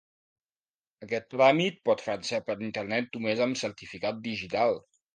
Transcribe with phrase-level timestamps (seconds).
[1.07, 4.87] Aquest tràmit pot fer-se per internet només amb certificat digital.